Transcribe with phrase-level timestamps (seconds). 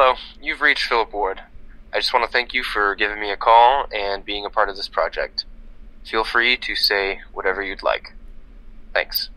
[0.00, 1.40] Hello, you've reached Philip Ward.
[1.92, 4.68] I just want to thank you for giving me a call and being a part
[4.68, 5.44] of this project.
[6.08, 8.14] Feel free to say whatever you'd like.
[8.94, 9.28] Thanks.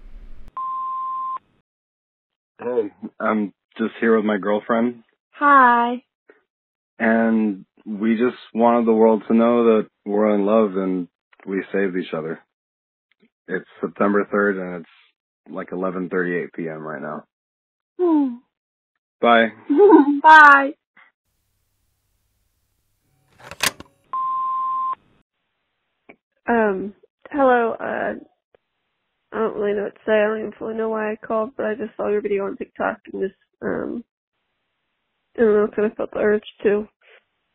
[2.60, 5.02] Hey, I'm just here with my girlfriend,
[5.32, 6.04] Hi.
[7.00, 11.08] and we just wanted the world to know that we're in love and
[11.44, 12.40] we saved each other.
[13.48, 16.86] It's September 3rd and it's like 11:38 p.m.
[16.86, 17.24] right now.
[18.00, 18.36] Hmm.
[19.22, 19.50] Bye.
[20.24, 20.72] Bye.
[26.48, 26.94] Um,
[27.32, 28.14] hello, uh,
[29.34, 30.14] I don't really know what to say.
[30.14, 32.58] I don't even fully know why I called, but I just saw your video on
[32.58, 34.04] TikTok and just, um,
[35.38, 36.88] I don't know, kind of felt the urge to.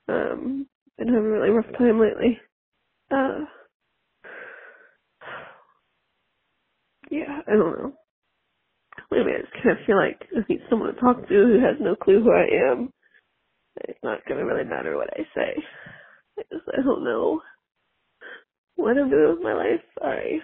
[0.09, 0.67] Um,
[0.99, 2.39] been having a really rough time lately.
[3.11, 3.45] Uh,
[7.11, 7.95] yeah, I don't know.
[9.17, 11.77] Maybe I just kind of feel like I need someone to talk to who has
[11.81, 12.91] no clue who I am.
[13.89, 15.55] It's not gonna really matter what I say.
[16.39, 17.43] I just, I don't know
[18.77, 19.83] what I'm doing with my life.
[20.03, 20.41] I,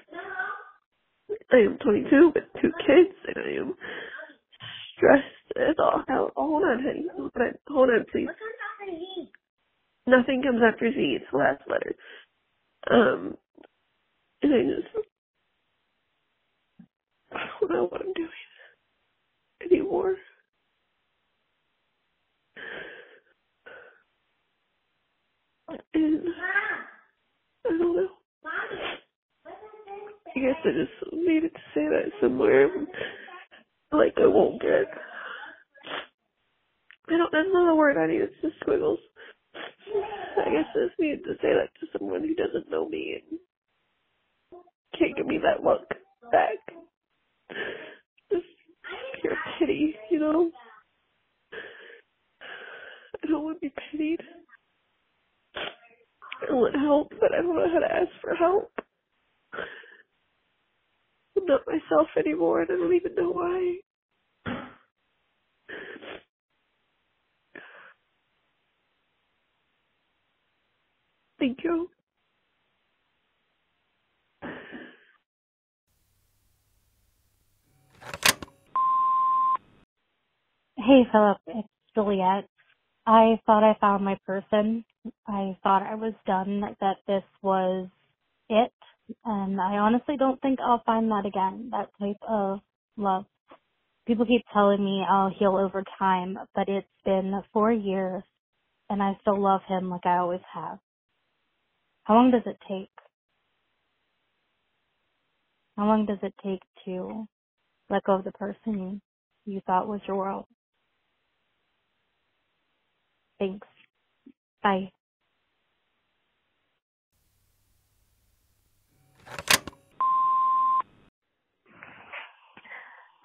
[1.52, 3.74] I am 22 with two kids, and I am
[4.96, 6.30] stressed as all hell.
[6.36, 7.06] Oh, hold on, honey.
[7.16, 8.28] Hold on, hold on, please.
[10.06, 10.98] Nothing comes after Z.
[10.98, 11.94] It's the last letter.
[12.90, 13.36] Um,
[14.42, 15.06] and I just
[17.32, 18.30] I don't know what I'm doing
[19.70, 20.16] anymore.
[25.94, 26.22] And
[27.66, 28.08] I don't know.
[30.64, 32.68] I just needed to say that somewhere.
[33.92, 34.86] Like I won't get.
[37.08, 37.32] I don't.
[37.32, 38.22] That's not a word I need.
[38.22, 38.98] It's just squiggles.
[40.38, 43.40] I guess I just needed to say that to someone who doesn't know me and
[44.98, 45.88] can't give me that look
[46.32, 46.58] back.
[48.30, 48.44] Just
[49.20, 50.50] pure pity, you know.
[53.24, 54.20] I don't want to be pitied.
[56.48, 58.72] I want help, but I don't know how to ask for help.
[61.42, 63.76] I'm not myself anymore, and I don't even know why.
[71.40, 71.90] Thank you.
[80.78, 82.46] Hey, Philip, it's Juliet.
[83.06, 84.84] I thought I found my person.
[85.28, 87.88] I thought I was done, that this was
[88.50, 88.72] it.
[89.24, 92.60] And I honestly don't think I'll find that again, that type of
[92.96, 93.24] love.
[94.06, 98.22] People keep telling me I'll heal over time, but it's been four years
[98.90, 100.78] and I still love him like I always have.
[102.04, 102.90] How long does it take?
[105.76, 107.26] How long does it take to
[107.90, 109.00] let go of the person
[109.46, 110.46] you thought was your world?
[113.38, 113.66] Thanks.
[114.62, 114.92] Bye.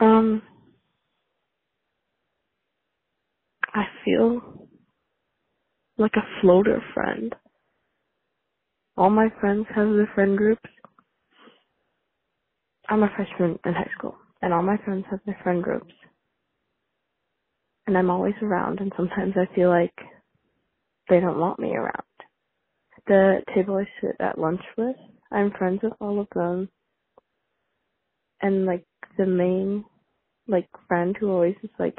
[0.02, 0.42] Um,
[3.74, 4.42] I feel
[5.98, 7.36] like a floater friend.
[8.98, 10.70] All my friends have their friend groups.
[12.90, 15.94] I'm a freshman in high school, and all my friends have their friend groups.
[17.88, 19.94] And I'm always around, and sometimes I feel like
[21.10, 22.04] they don't want me around.
[23.08, 24.96] The table I sit at lunch with,
[25.32, 26.70] I'm friends with all of them.
[28.42, 28.86] And like
[29.18, 29.86] the main
[30.48, 31.98] like friend who always is like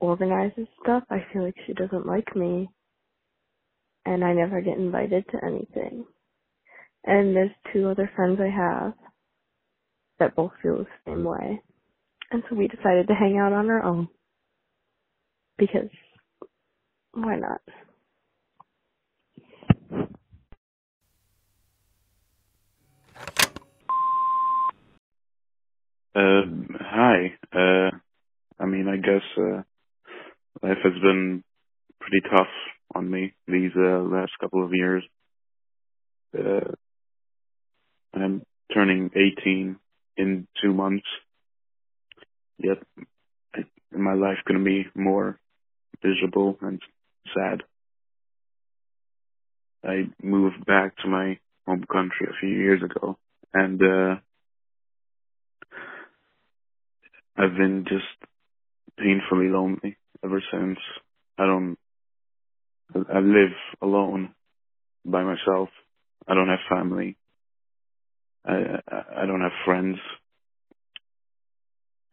[0.00, 2.68] organizes stuff, I feel like she doesn't like me.
[4.06, 6.04] And I never get invited to anything.
[7.04, 8.94] And there's two other friends I have
[10.18, 11.60] that both feel the same way.
[12.30, 14.08] And so we decided to hang out on our own.
[15.58, 15.90] Because
[17.12, 17.60] why not?
[26.14, 26.42] Uh,
[26.80, 27.34] hi.
[27.54, 27.90] Uh,
[28.60, 29.62] I mean, I guess uh,
[30.66, 31.44] life has been
[32.00, 32.48] pretty tough
[32.94, 35.04] on me these uh, last couple of years.
[36.38, 36.72] Uh,
[38.14, 38.42] I'm
[38.74, 39.76] turning 18
[40.18, 41.06] in two months.
[42.58, 42.78] Yet,
[43.54, 43.64] I-
[43.96, 45.38] my life gonna be more
[46.04, 46.80] miserable and
[47.34, 47.62] sad.
[49.84, 53.18] I moved back to my home country a few years ago,
[53.54, 54.16] and uh,
[57.36, 58.04] I've been just
[58.98, 60.78] painfully lonely ever since.
[61.38, 61.76] I don't.
[62.94, 63.52] I live
[63.82, 64.34] alone
[65.04, 65.70] by myself.
[66.28, 67.16] I don't have family.
[68.46, 68.54] I
[68.88, 69.98] I, I don't have friends.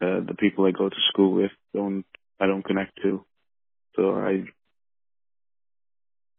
[0.02, 2.06] Uh, the people I go to school with don't.
[2.40, 3.26] I don't connect to.
[3.96, 4.44] So I,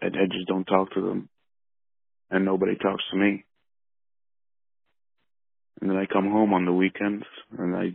[0.02, 1.28] I, I just don't talk to them,
[2.30, 3.44] and nobody talks to me.
[5.80, 7.24] And then I come home on the weekends,
[7.58, 7.86] and I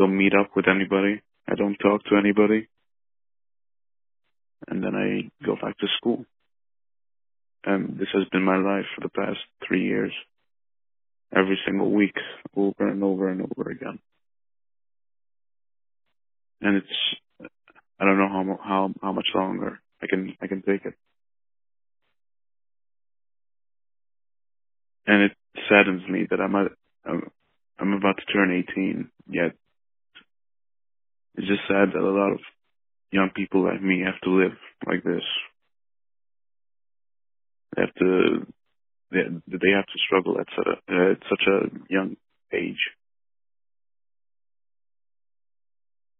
[0.00, 1.20] don't meet up with anybody.
[1.46, 2.68] I don't talk to anybody.
[4.66, 6.24] And then I go back to school.
[7.64, 9.38] And this has been my life for the past
[9.68, 10.12] three years.
[11.36, 12.14] Every single week,
[12.56, 13.98] over and over and over again.
[16.62, 17.50] And it's,
[18.00, 20.94] I don't know how, how, how much longer I can, I can take it.
[25.06, 25.32] And it
[25.68, 26.66] saddens me that I'm, a,
[27.04, 27.30] I'm,
[27.78, 29.52] I'm about to turn 18, yet
[31.36, 32.40] it's just sad that a lot of
[33.12, 35.24] young people like me have to live like this.
[37.76, 38.46] They have to,
[39.12, 42.16] they, they have to struggle at such a, at such a young
[42.52, 42.80] age.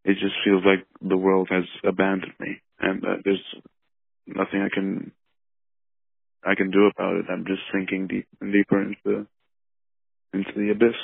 [0.05, 3.45] It just feels like the world has abandoned me, and uh, there's
[4.27, 5.13] nothing I can
[6.45, 7.27] I can do about it.
[7.31, 9.27] I'm just sinking deep and deeper into
[10.33, 10.97] into the abyss.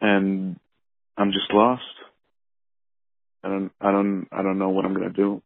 [0.00, 0.56] And
[1.18, 1.82] I'm just lost.
[3.44, 5.42] I don't I don't I don't know what I'm gonna do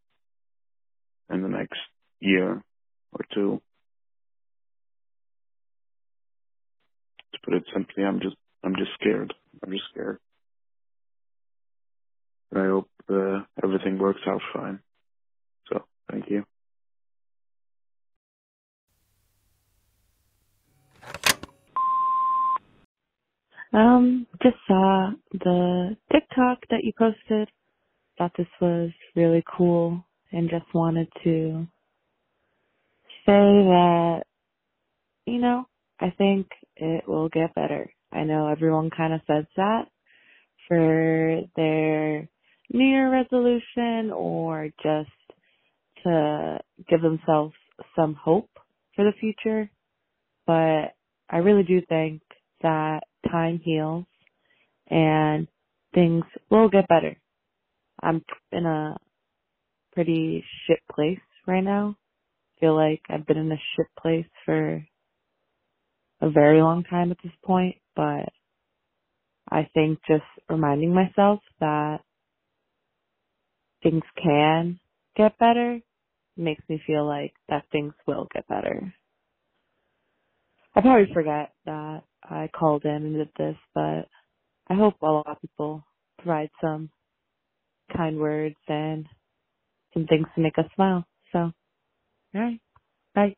[1.30, 1.78] in the next
[2.20, 2.62] year
[3.12, 3.60] or two.
[7.34, 9.34] To put it simply, I'm just I'm just scared.
[9.64, 10.18] I'm just scared.
[12.54, 14.80] I hope uh, everything works out fine.
[15.70, 16.44] So thank you.
[23.75, 27.49] Um, just saw the TikTok that you posted.
[28.17, 31.67] Thought this was really cool and just wanted to
[33.26, 34.23] say that,
[35.26, 35.65] you know,
[36.00, 37.91] I think it will get better.
[38.12, 39.87] I know everyone kind of says that
[40.69, 42.29] for their
[42.73, 45.11] New Year resolution or just
[46.05, 47.55] to give themselves
[47.97, 48.50] some hope
[48.94, 49.69] for the future.
[50.47, 50.94] But
[51.29, 52.23] I really do think
[52.62, 53.00] that
[53.34, 54.04] time heals
[54.88, 55.48] and
[55.92, 57.16] things will get better.
[58.00, 58.96] I'm in a
[59.92, 61.96] pretty shit place right now.
[62.60, 64.86] feel like I've been in a shit place for
[66.20, 68.28] a very long time at this point, but
[69.50, 71.98] I think just reminding myself that
[73.82, 74.78] things can
[75.16, 75.80] get better
[76.37, 78.94] makes me feel like that things will get better.
[80.75, 84.09] I probably forget that I called in and did this, but
[84.69, 85.85] I hope a lot of people
[86.19, 86.91] provide some
[87.94, 89.06] kind words and
[89.93, 91.05] some things to make us smile.
[91.32, 91.53] So, all
[92.35, 92.61] right.
[93.15, 93.37] Bye.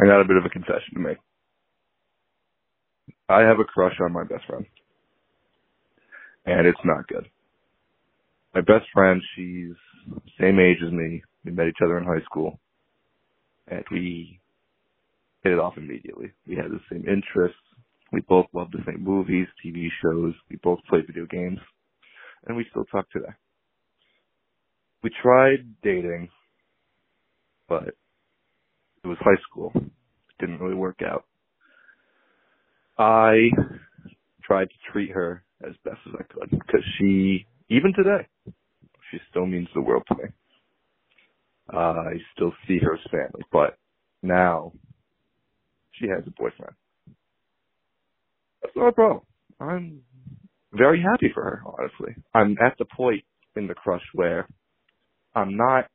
[0.00, 1.18] I got a bit of a confession to make.
[3.28, 4.66] I have a crush on my best friend.
[6.44, 7.28] And it's not good.
[8.54, 9.74] My best friend, she's
[10.40, 11.22] same age as me.
[11.44, 12.58] We met each other in high school.
[13.68, 14.40] And we
[15.42, 16.32] hit it off immediately.
[16.46, 17.58] We had the same interests.
[18.12, 20.34] We both loved the same movies, TV shows.
[20.50, 21.58] We both played video games.
[22.46, 23.32] And we still talk today.
[25.02, 26.28] We tried dating,
[27.68, 27.88] but
[29.02, 29.72] it was high school.
[29.74, 29.90] It
[30.38, 31.24] didn't really work out.
[32.98, 33.50] I
[34.44, 38.28] tried to treat her as best as I could because she, even today,
[39.10, 40.24] she still means the world to me.
[41.74, 43.78] Uh, I still see her as family, but
[44.22, 44.72] now
[45.92, 46.74] she has a boyfriend.
[48.62, 49.22] That's not a problem.
[49.60, 50.02] I'm
[50.72, 52.22] very happy for her, honestly.
[52.34, 53.24] I'm at the point
[53.56, 54.48] in the crush where
[55.34, 55.86] I'm not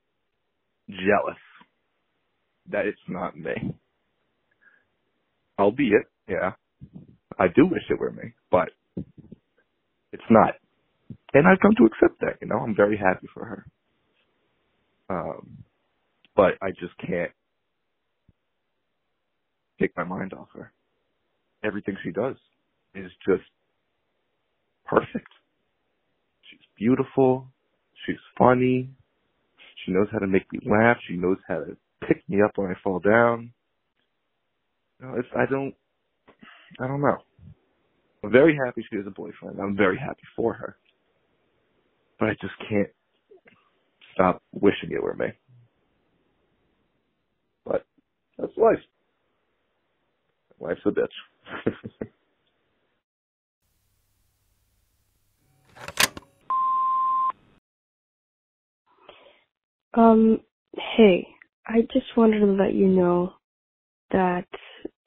[0.89, 1.39] jealous
[2.71, 3.75] that it's not me.
[5.59, 6.53] Albeit, yeah,
[7.39, 8.69] I do wish it were me, but
[10.13, 10.55] it's not.
[11.33, 13.65] And I've come to accept that, you know, I'm very happy for her.
[15.09, 15.63] Um,
[16.37, 17.31] but I just can't
[19.81, 20.71] take my mind off her.
[21.65, 22.35] Everything she does
[22.95, 23.43] is just
[24.85, 25.27] perfect.
[26.49, 27.47] She's beautiful.
[28.05, 28.89] She's funny.
[29.85, 30.97] She knows how to make me laugh.
[31.09, 31.77] She knows how to
[32.07, 33.51] pick me up when I fall down.
[35.01, 35.75] No, it's I don't
[36.79, 37.17] I don't know.
[38.23, 39.59] I'm very happy she has a boyfriend.
[39.59, 40.77] I'm very happy for her.
[42.19, 42.89] But I just can't
[44.13, 45.27] stop wishing it were me.
[48.37, 48.79] That's life.
[50.59, 51.73] Life's a bitch.
[59.93, 60.41] Um,
[60.97, 61.27] hey,
[61.65, 63.33] I just wanted to let you know
[64.11, 64.47] that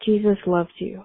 [0.05, 1.03] Jesus loves you.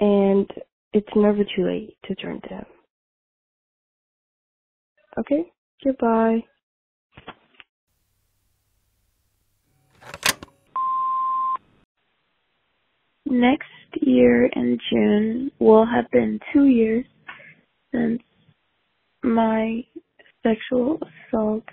[0.00, 0.50] And
[0.92, 2.66] it's never too late to turn to Him.
[5.18, 5.52] Okay?
[5.84, 6.44] Goodbye.
[13.32, 13.64] Next
[14.02, 17.06] year in June will have been two years
[17.90, 18.20] since
[19.22, 19.82] my
[20.42, 21.64] sexual assault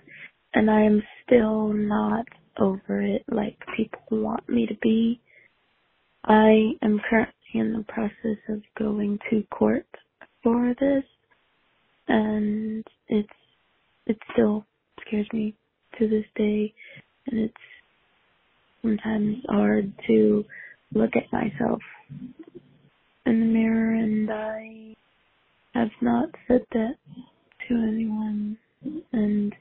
[0.53, 2.25] and I am still not
[2.61, 5.19] over it like people want me to be.
[6.23, 9.85] I am currently in the process of going to court
[10.41, 11.03] for this
[12.07, 13.27] and it's
[14.05, 14.65] it still
[15.05, 15.55] scares me
[15.99, 16.73] to this day
[17.27, 17.53] and it's
[18.81, 20.45] sometimes hard to
[20.93, 21.79] look at myself
[23.25, 24.95] in the mirror and I
[25.73, 26.95] have not said that
[27.67, 28.57] to anyone
[29.11, 29.53] and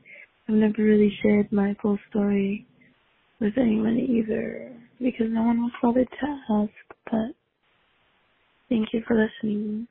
[0.49, 2.67] I've never really shared my full story
[3.41, 6.73] with anyone either because no one was bothered to ask
[7.11, 7.35] but
[8.69, 9.87] thank you for listening.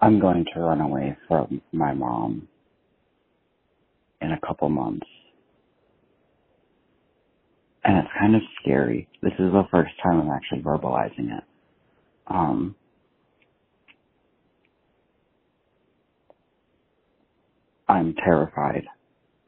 [0.00, 2.46] I'm going to run away from my mom
[4.24, 5.06] in a couple months.
[7.84, 9.08] And it's kind of scary.
[9.22, 11.44] This is the first time I'm actually verbalizing it.
[12.28, 12.76] Um,
[17.88, 18.84] I'm terrified.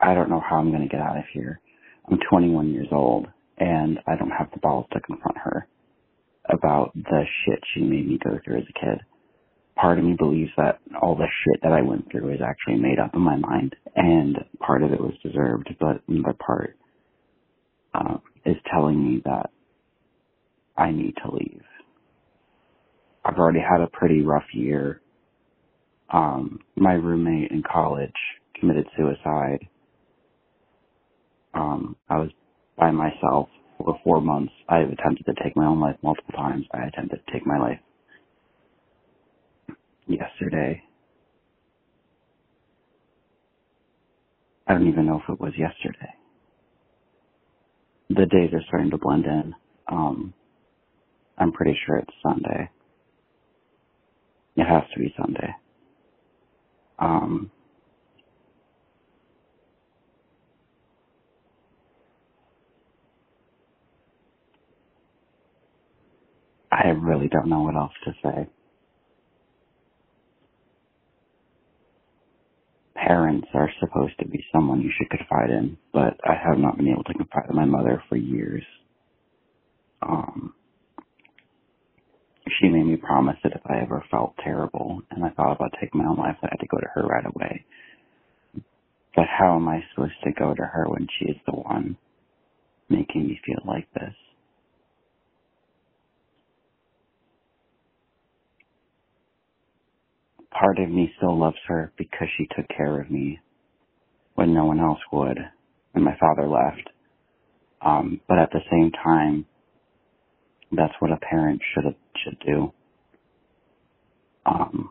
[0.01, 1.61] I don't know how I'm going to get out of here.
[2.11, 3.27] I'm 21 years old
[3.59, 5.69] and I don't have the balls to confront her
[6.51, 9.01] about the shit she made me go through as a kid
[9.77, 13.01] part of me believes that all the shit that I went through is actually made
[13.01, 16.77] up in my mind, and part of it was deserved, but another part
[17.95, 19.51] uh, is telling me that
[20.77, 21.63] I need to leave.
[23.25, 25.03] I've already had a pretty rough year.
[26.13, 28.13] Um, my roommate in college
[28.61, 29.69] committed suicide.
[31.55, 32.31] Um, I was
[32.79, 34.53] by myself for four months.
[34.69, 36.67] I have attempted to take my own life multiple times.
[36.73, 37.81] I attempted to take my life
[40.09, 40.83] yesterday.
[44.69, 46.15] I don't even know if it was yesterday.
[48.11, 49.55] The days are starting to blend in.
[49.91, 50.35] Um,
[51.39, 52.71] I'm pretty sure it's Sunday.
[54.57, 55.55] It has to be Sunday.
[56.99, 57.51] Um,
[66.73, 68.56] I really don't know what else to say.
[73.07, 76.89] Parents are supposed to be someone you should confide in, but I have not been
[76.91, 78.65] able to confide in my mother for years.
[80.03, 80.55] Um,
[82.61, 86.03] she made me promise that if I ever felt terrible and I thought about taking
[86.03, 87.67] my own life, I had to go to her right away.
[89.17, 91.99] But how am I supposed to go to her when she is the one
[92.91, 94.15] making me feel like this?
[100.59, 103.41] Part of me still loves her because she took care of me
[104.35, 105.39] when no one else would
[105.93, 106.91] when my father left.
[107.85, 109.47] Um, but at the same time,
[110.73, 111.95] that's what a parent should
[112.25, 112.73] should do.
[114.47, 114.91] Um,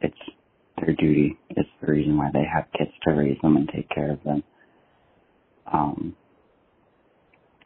[0.00, 0.14] it's
[0.78, 1.38] their duty.
[1.50, 4.42] It's the reason why they have kids to raise them and take care of them.
[5.72, 6.16] Um,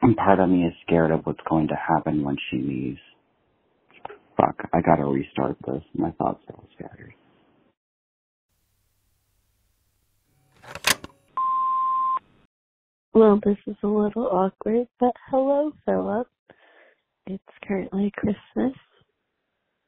[0.07, 2.99] and part of me is scared of what's going to happen when she leaves.
[4.37, 5.83] Fuck, I gotta restart this.
[5.93, 7.13] My thoughts are all scattered.
[13.13, 16.27] Well, this is a little awkward, but hello, Philip.
[17.25, 18.77] It's currently Christmas,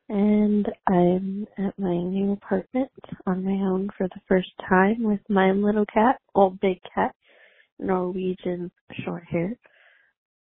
[0.09, 2.91] and I'm at my new apartment
[3.25, 7.15] on my own for the first time with my little cat, old big cat,
[7.79, 8.69] Norwegian
[9.05, 9.55] short hair.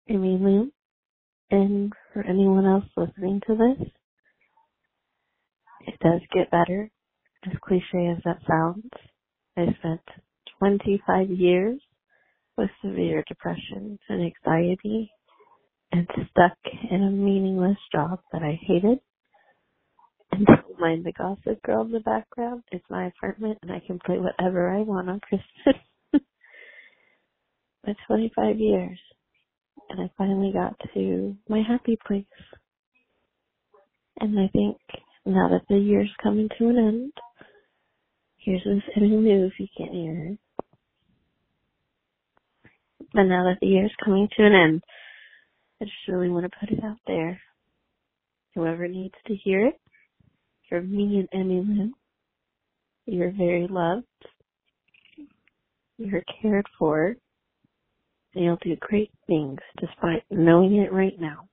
[0.08, 0.72] Amy Lou.
[1.50, 3.88] And for anyone else listening to this,
[5.86, 6.90] it does get better,
[7.46, 8.90] as cliche as that sounds.
[9.56, 10.00] I spent
[10.58, 11.80] 25 years
[12.56, 15.10] with severe depression and anxiety
[15.92, 16.58] and stuck
[16.90, 18.98] in a meaningless job that I hated.
[20.32, 22.64] And don't mind the gossip girl in the background.
[22.72, 25.82] It's my apartment and I can play whatever I want on Christmas.
[27.84, 28.98] but 25 years
[29.90, 32.25] and I finally got to my happy place.
[34.21, 34.78] And I think
[35.25, 37.12] now that the year's coming to an end,
[38.38, 40.38] here's this interview if you can't hear it.
[43.12, 44.83] But now that the year's coming to an end,
[45.81, 47.40] I just really want to put it out there.
[48.55, 49.81] Whoever needs to hear it,
[50.69, 51.93] from me and Emmy.
[53.07, 54.07] You're very loved.
[55.99, 57.16] You're cared for.
[58.38, 61.49] You'll do great things despite knowing it right now.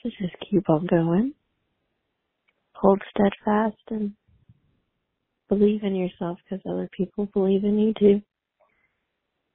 [0.00, 1.34] So just keep on going.
[2.74, 4.12] Hold steadfast and
[5.48, 8.22] believe in yourself because other people believe in you too.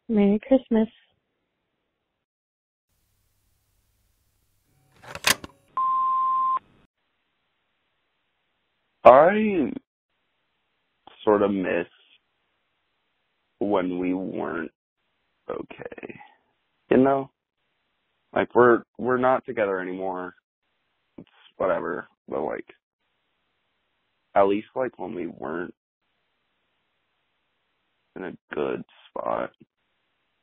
[0.09, 0.89] Merry Christmas.
[9.05, 9.71] I
[11.23, 11.87] sort of miss
[13.59, 14.71] when we weren't
[15.49, 16.19] okay.
[16.89, 17.29] You know?
[18.35, 20.33] Like we're we're not together anymore.
[21.17, 22.07] It's whatever.
[22.27, 22.65] But like
[24.35, 25.73] at least like when we weren't
[28.15, 29.51] in a good spot.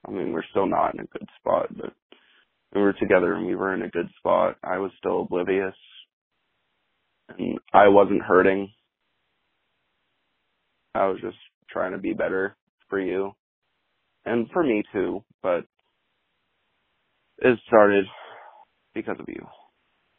[0.07, 1.93] I mean we're still not in a good spot, but
[2.75, 4.57] we were together and we were in a good spot.
[4.63, 5.75] I was still oblivious
[7.37, 8.71] and I wasn't hurting.
[10.95, 11.37] I was just
[11.69, 12.57] trying to be better
[12.89, 13.33] for you
[14.31, 15.67] and for me too, but
[17.39, 18.07] it started
[18.95, 19.47] because of you.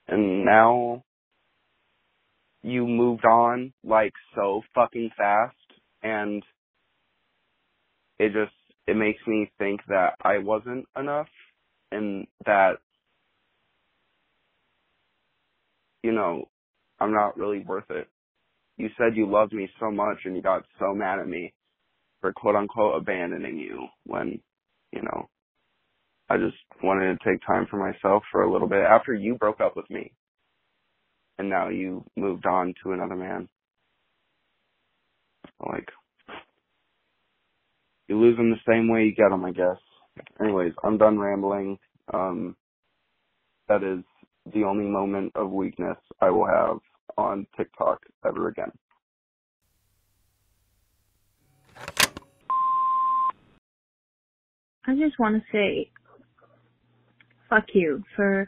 [0.08, 1.04] And now
[2.64, 5.56] you moved on like so fucking fast
[6.04, 6.44] and
[8.20, 8.54] it just
[8.88, 11.28] it makes me think that I wasn't enough
[11.92, 12.74] and that
[16.04, 16.50] you know
[17.00, 18.08] I'm not really worth it.
[18.78, 21.54] You said you loved me so much and you got so mad at me
[22.22, 24.40] for quote unquote abandoning you when,
[24.94, 25.30] you know,
[26.30, 29.62] I just wanted to take time for myself for a little bit after you broke
[29.62, 30.14] up with me.
[31.38, 33.50] And now you moved on to another man.
[35.60, 35.88] Like,
[38.08, 39.78] you lose them the same way you get them, I guess.
[40.42, 41.78] Anyways, I'm done rambling.
[42.14, 42.56] Um,
[43.70, 44.04] that is
[44.54, 46.78] the only moment of weakness I will have
[47.18, 48.72] on TikTok ever again.
[54.86, 55.92] I just want to say
[57.50, 58.48] fuck you for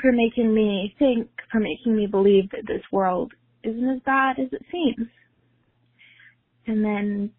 [0.00, 4.48] for making me think, for making me believe that this world isn't as bad as
[4.52, 5.08] it seems.
[6.66, 7.30] And then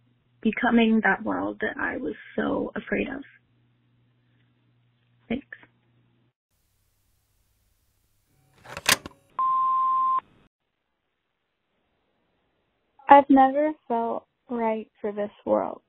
[0.42, 3.24] becoming that world that I was so afraid of.
[5.28, 5.48] Thanks.
[13.10, 15.82] I've never felt right for this world.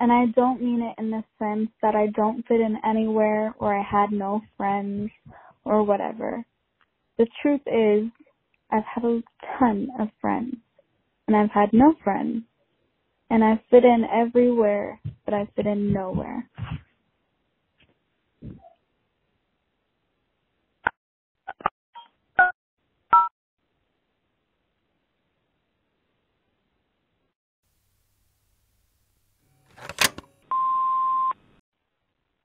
[0.00, 3.76] And I don't mean it in the sense that I don't fit in anywhere or
[3.76, 5.10] I had no friends
[5.64, 6.44] or whatever.
[7.18, 8.10] The truth is,
[8.70, 9.22] I've had a
[9.58, 10.56] ton of friends
[11.26, 12.42] and I've had no friends.
[13.30, 16.48] And I fit in everywhere, but I fit in nowhere.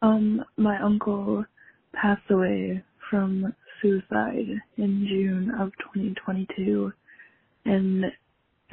[0.04, 1.46] Um, my uncle
[1.94, 6.92] passed away from suicide in June of 2022,
[7.64, 8.06] and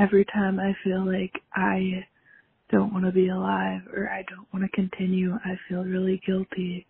[0.01, 2.05] every time I feel like I
[2.73, 6.85] don't want to be alive or I don't want to continue, I feel really guilty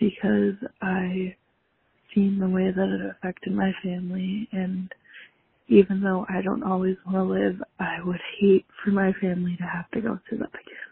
[0.00, 1.36] because I
[2.12, 4.92] seen the way that it affected my family and
[5.68, 9.64] even though I don't always want to live, I would hate for my family to
[9.64, 10.87] have to go through that again.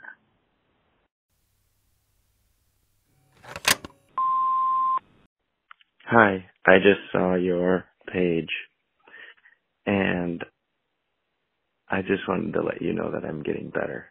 [6.06, 8.50] Hi, I just saw your page
[9.86, 10.44] and
[11.90, 14.06] I just wanted to let you know that I'm getting better.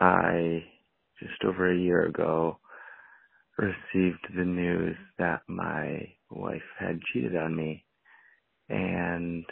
[0.00, 0.64] I
[1.20, 2.58] just over a year ago
[3.58, 7.84] received the news that my wife had cheated on me
[8.70, 9.44] and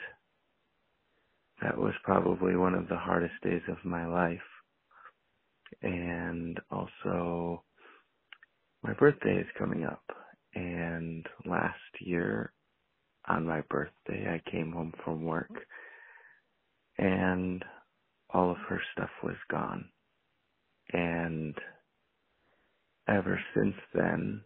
[1.62, 4.40] that was probably one of the hardest days of my life.
[5.82, 7.64] And also
[8.82, 10.02] my birthday is coming up
[10.54, 12.52] and last year
[13.28, 15.50] on my birthday, I came home from work
[16.98, 17.64] and
[18.30, 19.90] all of her stuff was gone.
[20.92, 21.54] And
[23.08, 24.42] ever since then,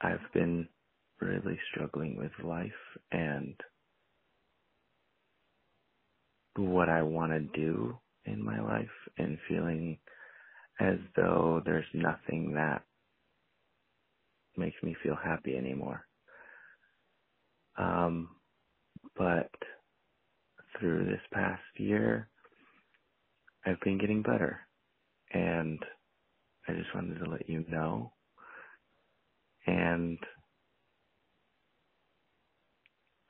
[0.00, 0.68] I've been
[1.20, 2.70] really struggling with life
[3.12, 3.54] and
[6.56, 8.88] what I want to do in my life
[9.18, 9.98] and feeling
[10.80, 12.84] as though there's nothing that
[14.58, 16.06] makes me feel happy anymore.
[17.78, 18.30] Um,
[19.16, 19.50] but
[20.78, 22.30] through this past year,
[23.66, 24.60] I've been getting better.
[25.32, 25.80] And
[26.68, 28.12] I just wanted to let you know.
[29.66, 30.18] And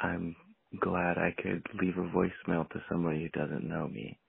[0.01, 0.37] I'm
[0.81, 4.21] glad I could leave a voicemail to somebody who doesn't know me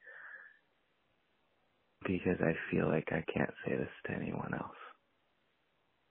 [2.08, 4.78] because I feel like I can't say this to anyone else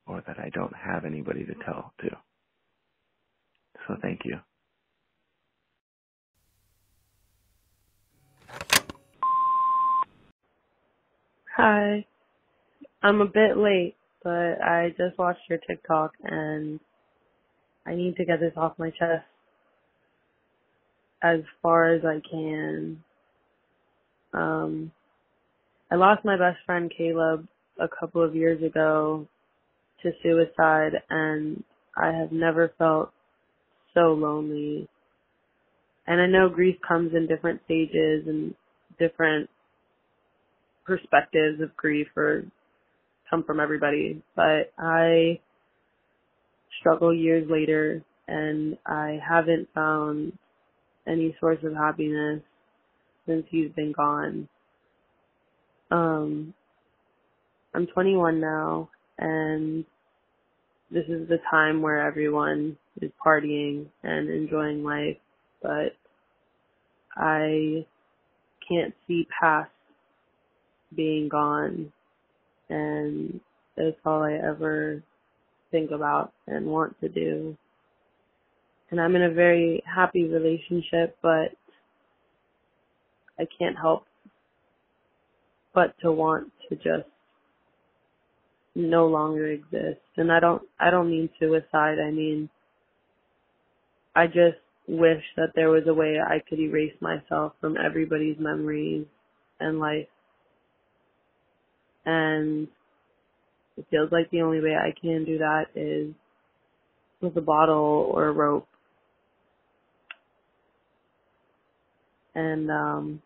[0.06, 2.10] or that I don't have anybody to tell to.
[3.86, 4.38] So thank you.
[11.56, 12.04] Hi.
[13.02, 16.80] I'm a bit late, but I just watched your TikTok and
[17.86, 19.24] I need to get this off my chest
[21.22, 23.02] as far as I can.
[24.32, 24.92] Um,
[25.90, 27.46] I lost my best friend Caleb
[27.78, 29.26] a couple of years ago
[30.02, 31.62] to suicide and
[31.96, 33.10] I have never felt
[33.94, 34.88] so lonely.
[36.06, 38.54] And I know grief comes in different stages and
[38.98, 39.48] different
[40.84, 42.44] perspectives of grief or
[43.28, 45.40] come from everybody, but I
[46.78, 50.32] struggle years later and I haven't found
[51.08, 52.42] any source of happiness
[53.26, 54.48] since he's been gone.
[55.90, 56.54] Um,
[57.74, 59.84] I'm 21 now and
[60.90, 65.16] this is the time where everyone is partying and enjoying life,
[65.62, 65.96] but
[67.16, 67.84] I
[68.68, 69.70] can't see past
[70.94, 71.92] being gone
[72.68, 73.40] and
[73.76, 75.02] that's all I ever
[75.70, 77.56] think about and want to do.
[78.90, 81.52] And I'm in a very happy relationship, but
[83.38, 84.04] I can't help
[85.74, 87.08] but to want to just
[88.76, 90.00] no longer exist.
[90.16, 92.50] And I don't I don't mean suicide, I mean
[94.14, 94.58] I just
[94.88, 99.06] wish that there was a way I could erase myself from everybody's memories
[99.60, 100.08] and life.
[102.04, 102.68] And
[103.76, 106.14] it feels like the only way I can do that is
[107.20, 108.68] with a bottle or a rope.
[112.34, 113.22] And um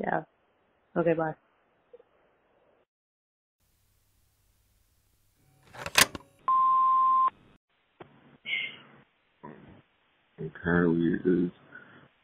[0.00, 0.22] yeah.
[0.96, 1.34] Okay, bye.
[10.38, 11.50] And currently it is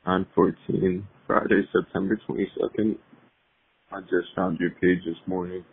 [0.05, 2.97] on 14, Friday, September 22nd.
[3.91, 5.65] I just found your page this morning.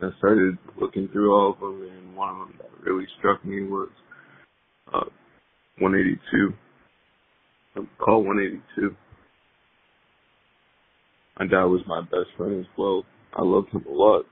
[0.00, 3.62] I started looking through all of them, and one of them that really struck me
[3.64, 3.88] was
[4.94, 5.04] uh,
[5.78, 6.54] 182.
[7.98, 8.96] Call 182.
[11.38, 13.04] My dad was my best friend as well.
[13.36, 14.24] I loved him a lot,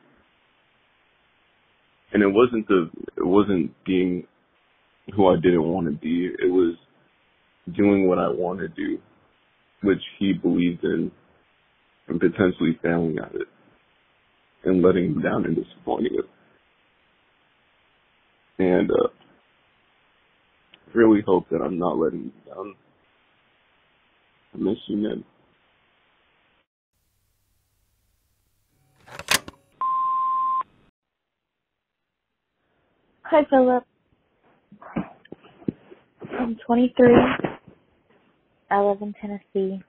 [2.12, 4.26] and it wasn't the it wasn't being
[5.14, 6.26] who I didn't want to be.
[6.26, 6.76] It was
[7.74, 8.98] doing what I want to do,
[9.82, 11.10] which he believed in,
[12.08, 13.48] and potentially failing at it,
[14.64, 16.24] and letting him down and disappointing him.
[18.58, 19.08] And uh,
[20.94, 22.74] really hope that I'm not letting you down.
[24.54, 25.24] I miss you, man.
[33.24, 33.84] Hi, Philip.
[36.38, 37.06] I'm 23.
[38.70, 39.82] I live in Tennessee.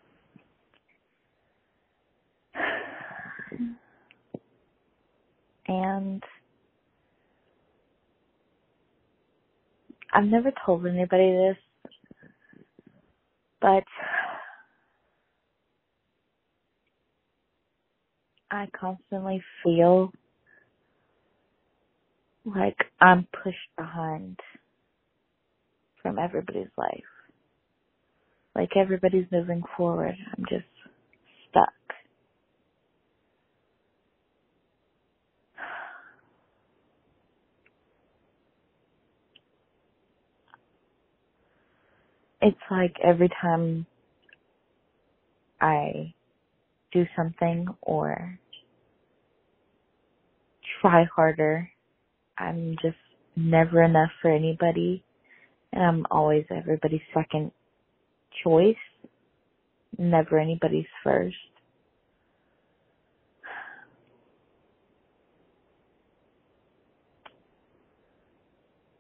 [5.68, 6.24] And
[10.14, 11.58] I've never told anybody this,
[13.62, 13.84] but
[18.52, 20.12] I constantly feel
[22.46, 24.40] like I'm pushed behind
[26.04, 27.04] from everybody's life.
[28.58, 30.16] Like everybody's moving forward.
[30.38, 30.66] I'm just
[31.52, 31.74] stuck.
[42.42, 43.86] It's like every time
[45.62, 46.14] I
[46.94, 48.40] do something or
[50.82, 51.70] try harder,
[52.38, 52.98] I'm just
[53.36, 55.04] never enough for anybody
[55.74, 57.52] and I'm always everybody's second
[58.44, 58.76] choice,
[59.98, 61.36] never anybody's first.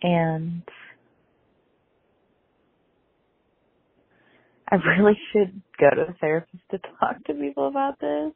[0.01, 0.63] And
[4.71, 8.33] I really should go to a therapist to talk to people about this.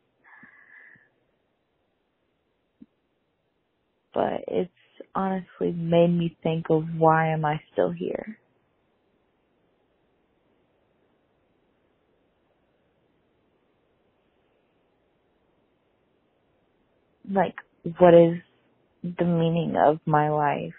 [4.14, 4.72] But it's
[5.16, 8.38] honestly made me think of why am I still here?
[17.34, 17.56] Like,
[18.00, 18.38] what is
[19.04, 20.74] the meaning of my life?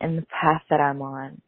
[0.00, 1.42] and the path that I'm on.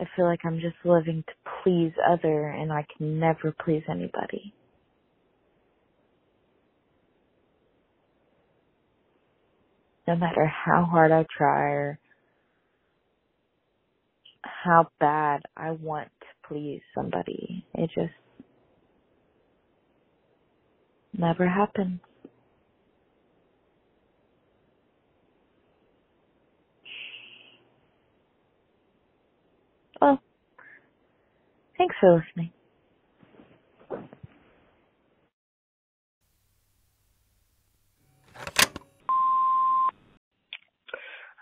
[0.00, 4.54] I feel like I'm just living to please other and I can never please anybody.
[10.08, 12.00] No matter how hard I try or
[14.42, 16.08] how bad I want
[16.48, 18.14] please somebody, it just
[21.18, 22.00] never happens.
[30.00, 30.24] Well, oh,
[31.78, 32.52] thanks for listening.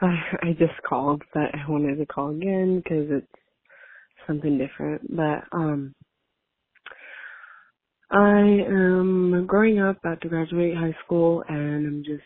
[0.02, 0.08] I
[0.42, 3.41] I just called, but I wanted to call again because it's
[4.32, 5.02] something different.
[5.14, 5.94] But um,
[8.10, 12.22] I am growing up, about to graduate high school, and I'm just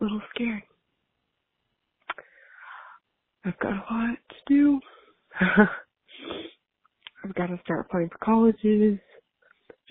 [0.00, 0.62] a little scared.
[3.44, 4.80] I've got a lot to do.
[7.24, 8.98] I've got to start applying for colleges.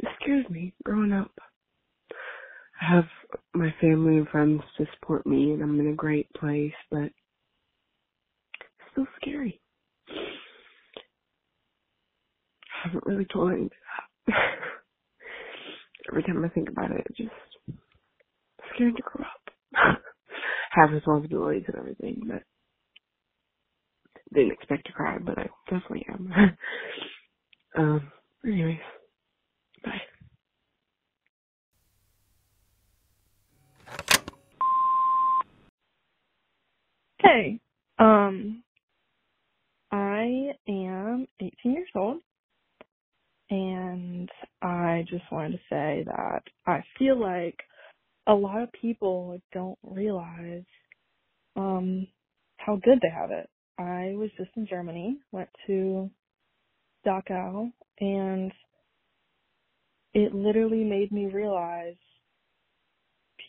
[0.01, 1.31] Just scares me growing up.
[2.81, 3.05] I have
[3.53, 7.13] my family and friends to support me and I'm in a great place, but it's
[8.91, 9.59] still scary.
[12.68, 13.75] I haven't really told anybody
[14.27, 14.35] that.
[16.11, 17.31] Every time I think about it, it's just
[18.75, 20.01] scared to grow up.
[20.71, 22.43] have responsibilities and everything, but
[24.33, 26.33] didn't expect to cry, but I definitely am.
[27.77, 28.11] um,
[28.45, 28.79] anyways,
[29.83, 30.01] bye.
[37.19, 37.59] Hey,
[37.99, 38.63] um,
[39.91, 42.19] I am 18 years old,
[43.49, 44.29] and
[44.61, 47.57] I just wanted to say that I feel like
[48.27, 50.65] a lot of people don't realize
[51.55, 52.07] um
[52.57, 53.49] how good they have it.
[53.79, 56.09] I was just in Germany, went to
[57.05, 58.51] Dachau, and
[60.13, 61.95] it literally made me realize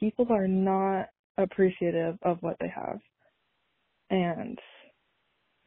[0.01, 1.09] people are not
[1.39, 2.99] appreciative of what they have.
[4.11, 4.59] And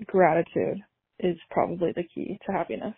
[0.06, 0.80] gratitude
[1.20, 2.96] is probably the key to happiness.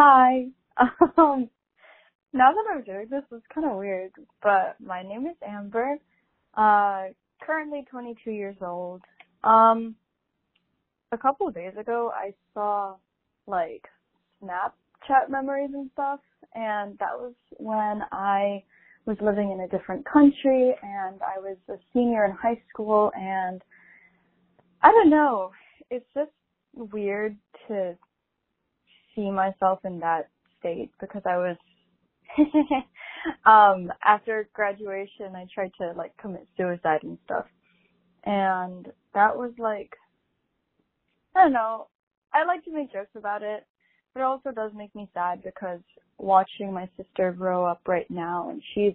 [0.00, 0.46] Hi.
[1.18, 1.50] Um,
[2.32, 5.98] now that I'm doing this, it's kind of weird, but my name is Amber.
[6.56, 7.08] Uh,
[7.42, 9.02] currently 22 years old.
[9.44, 9.94] Um,
[11.12, 12.94] a couple of days ago, I saw
[13.46, 13.84] like
[14.42, 16.20] Snapchat memories and stuff,
[16.54, 18.64] and that was when I
[19.04, 23.60] was living in a different country, and I was a senior in high school, and
[24.82, 25.50] I don't know,
[25.90, 26.30] it's just
[26.74, 27.36] weird
[27.68, 27.98] to
[29.14, 31.56] see myself in that state because I was
[33.44, 37.46] um after graduation I tried to like commit suicide and stuff.
[38.24, 39.92] And that was like
[41.34, 41.88] I don't know.
[42.32, 43.66] I like to make jokes about it,
[44.14, 45.80] but it also does make me sad because
[46.18, 48.94] watching my sister grow up right now and she's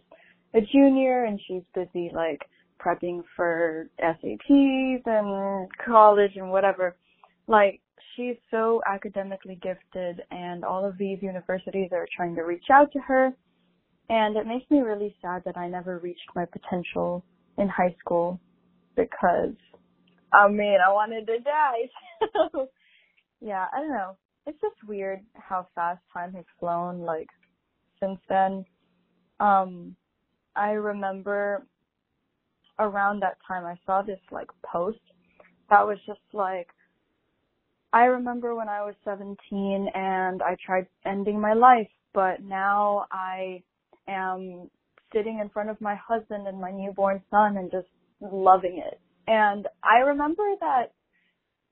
[0.54, 2.41] a junior and she's busy like
[2.80, 6.95] prepping for SATs and college and whatever.
[7.47, 7.82] Like
[8.15, 12.99] she's so academically gifted and all of these universities are trying to reach out to
[12.99, 13.32] her
[14.10, 17.23] and it makes me really sad that I never reached my potential
[17.58, 18.39] in high school
[18.95, 19.56] because
[20.34, 21.89] I mean I wanted to die.
[22.54, 22.69] So
[23.41, 24.17] yeah, I don't know.
[24.45, 27.30] It's just weird how fast time has flown like
[27.99, 28.65] since then.
[29.39, 29.95] Um
[30.56, 31.65] I remember
[32.80, 34.99] around that time I saw this like post
[35.69, 36.67] that was just like
[37.96, 39.38] I remember when I was 17
[39.94, 43.64] and I tried ending my life, but now I
[44.06, 44.70] am
[45.14, 47.88] sitting in front of my husband and my newborn son and just
[48.20, 49.00] loving it.
[49.28, 50.92] And I remember that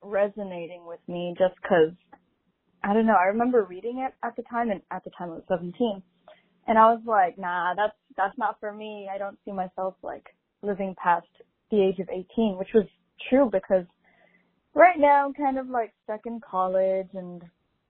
[0.01, 1.91] resonating with me just cause,
[2.85, 5.33] I don't know, I remember reading it at the time and at the time I
[5.33, 6.01] was 17.
[6.67, 9.09] And I was like, nah, that's, that's not for me.
[9.13, 10.27] I don't see myself like
[10.61, 11.27] living past
[11.69, 12.85] the age of 18, which was
[13.29, 13.83] true because
[14.75, 17.43] right now I'm kind of like stuck in college and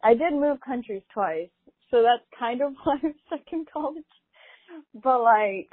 [0.03, 1.49] I did move countries twice,
[1.89, 4.03] so that's kind of why I'm stuck in college.
[4.93, 5.69] But like,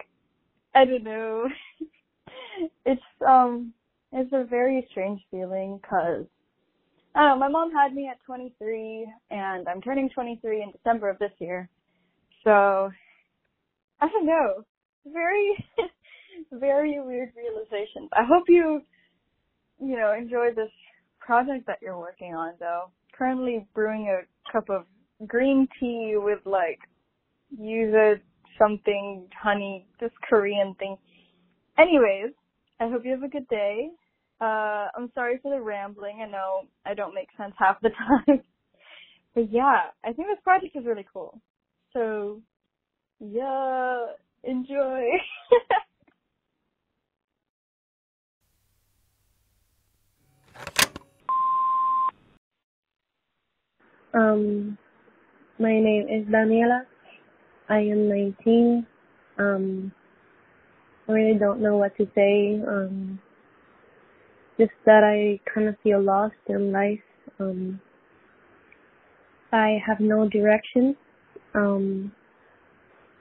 [0.75, 1.49] I don't know.
[2.85, 3.73] it's um,
[4.12, 6.27] it's a very strange feeling know.
[7.14, 11.68] My mom had me at 23, and I'm turning 23 in December of this year.
[12.44, 12.90] So
[14.01, 14.64] I don't know.
[15.07, 15.64] Very,
[16.53, 18.09] very weird realization.
[18.12, 18.83] I hope you,
[19.81, 20.70] you know, enjoy this
[21.30, 22.90] project that you're working on though.
[23.16, 24.84] Currently brewing a cup of
[25.28, 26.80] green tea with like
[27.56, 28.18] yuzu
[28.58, 30.96] something honey, this Korean thing.
[31.78, 32.32] Anyways,
[32.80, 33.90] I hope you have a good day.
[34.40, 36.18] Uh, I'm sorry for the rambling.
[36.20, 37.90] I know I don't make sense half the
[38.26, 38.40] time.
[39.36, 41.40] but yeah, I think this project is really cool.
[41.92, 42.40] So,
[43.20, 44.06] yeah,
[44.42, 45.04] enjoy.
[54.12, 54.77] Um,
[55.61, 56.83] my name is Daniela.
[57.68, 58.87] I am 19.
[59.38, 59.92] Um,
[61.09, 62.61] I really don't know what to say.
[62.66, 63.20] Um,
[64.59, 66.99] just that I kind of feel lost in life.
[67.38, 67.81] Um,
[69.53, 70.96] I have no direction.
[71.55, 72.12] Um,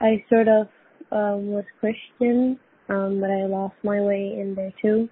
[0.02, 0.68] I sort of
[1.12, 5.08] um, was Christian, um, but I lost my way in there too.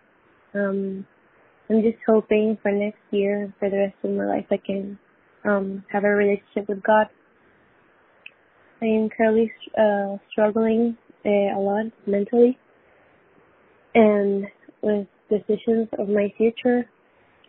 [0.56, 1.06] Um,
[1.70, 4.98] I'm just hoping for next year, for the rest of my life, I can
[5.48, 7.08] um, have a relationship with God.
[8.82, 12.58] I am currently uh, struggling uh, a lot mentally
[13.96, 14.46] and
[14.82, 16.88] with decisions of my future.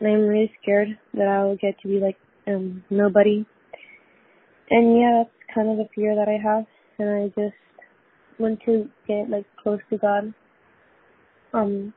[0.00, 3.44] And I'm really scared that I will get to be like um, nobody.
[4.70, 6.64] And yeah, that's kind of the fear that I have.
[6.98, 7.56] And I just
[8.38, 10.32] want to get like close to God.
[11.52, 11.92] Um,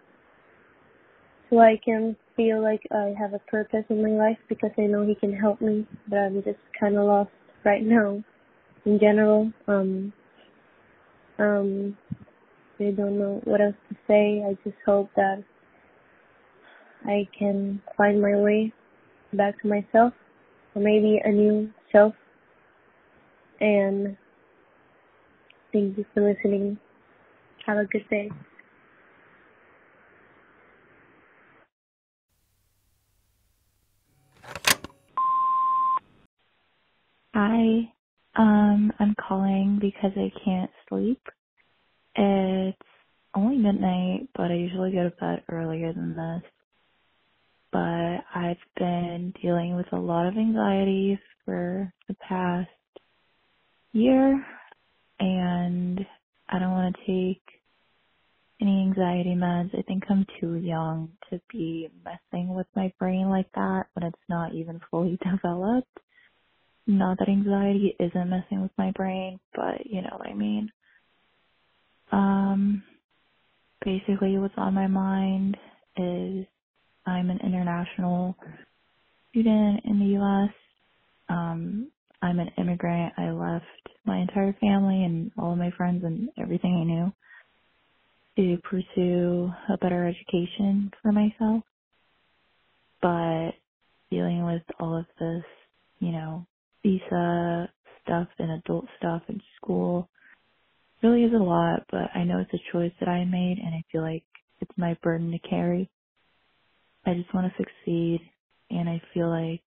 [1.50, 5.06] so I can feel like I have a purpose in my life because I know
[5.06, 7.30] He can help me, but I'm just kind of lost
[7.64, 8.24] right now.
[8.86, 10.12] In general, um,
[11.38, 11.96] um,
[12.80, 14.44] I don't know what else to say.
[14.44, 15.44] I just hope that
[17.06, 18.74] I can find my way
[19.34, 20.14] back to myself,
[20.74, 22.16] or maybe a new self.
[23.60, 24.18] And
[25.72, 26.80] thank you for listening.
[27.68, 28.32] Have a good day.
[37.42, 37.94] Hi.
[38.38, 41.22] Um, I'm calling because I can't sleep.
[42.16, 42.78] It's
[43.36, 46.52] only midnight, but I usually go to bed earlier than this.
[47.72, 52.70] But I've been dealing with a lot of anxieties for the past
[53.94, 54.46] year,
[55.20, 56.00] and
[56.50, 57.44] I don't want to take
[58.62, 59.78] any anxiety meds.
[59.78, 64.20] I think I'm too young to be messing with my brain like that when it's
[64.30, 65.90] not even fully developed.
[66.88, 70.72] Not that anxiety isn't messing with my brain, but you know what I mean.
[72.12, 72.84] Um,
[73.86, 75.58] basically what's on my mind
[75.98, 76.46] is
[77.06, 78.36] I'm an international
[79.32, 80.52] student in the US.
[81.30, 81.90] Um,
[82.22, 83.14] I'm an immigrant.
[83.18, 83.66] I left
[84.06, 87.14] my entire family and all of my friends and everything I knew
[88.38, 91.64] to pursue a better education for myself.
[93.02, 93.52] But
[94.12, 95.44] dealing with all of this,
[96.00, 96.46] you know,
[96.84, 97.70] visa
[98.04, 100.10] stuff and adult stuff and school
[101.04, 103.84] really is a lot, but I know it's a choice that I made and I
[103.92, 104.24] feel like
[104.62, 105.90] it's my burden to carry.
[107.06, 108.22] I just want to succeed
[108.72, 109.64] and I feel like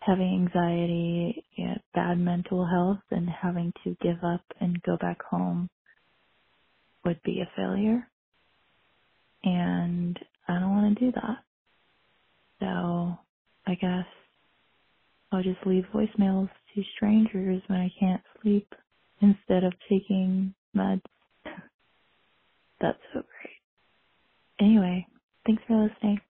[0.00, 5.70] having anxiety, yeah, bad mental health and having to give up and go back home
[7.04, 8.08] would be a failure.
[9.44, 11.38] And I don't want to do that.
[12.60, 13.18] So
[13.66, 14.06] I guess
[15.32, 18.68] I'll just leave voicemails to strangers when I can't sleep
[19.22, 21.02] instead of taking meds.
[22.80, 23.60] That's so great.
[24.60, 25.06] Anyway,
[25.46, 26.20] thanks for listening.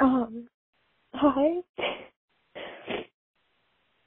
[0.00, 0.48] Um,
[1.14, 1.62] hi.